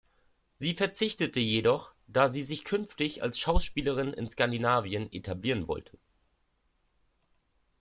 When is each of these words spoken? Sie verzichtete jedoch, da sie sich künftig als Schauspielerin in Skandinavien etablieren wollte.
Sie 0.55 0.73
verzichtete 0.73 1.39
jedoch, 1.39 1.93
da 2.07 2.27
sie 2.27 2.41
sich 2.41 2.63
künftig 2.63 3.21
als 3.21 3.37
Schauspielerin 3.37 4.13
in 4.13 4.27
Skandinavien 4.27 5.13
etablieren 5.13 5.67
wollte. 5.67 5.95